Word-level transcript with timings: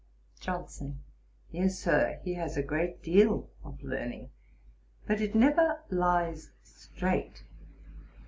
JOHNSON. 0.39 0.99
'Yes, 1.51 1.77
Sir, 1.77 2.19
he 2.23 2.33
has 2.33 2.57
a 2.57 2.63
great 2.63 3.03
deal 3.03 3.51
of 3.63 3.83
learning; 3.83 4.31
but 5.05 5.21
it 5.21 5.35
never 5.35 5.83
lies 5.91 6.49
straight. 6.63 7.43